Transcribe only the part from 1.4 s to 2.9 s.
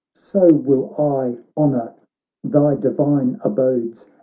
honour thy